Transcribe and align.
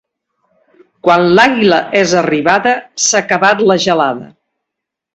Quan 1.07 1.25
l'àguila 1.41 1.79
és 2.01 2.15
arribada 2.23 2.75
s'ha 3.07 3.23
acabat 3.25 3.65
la 3.71 3.81
gelada. 3.89 4.31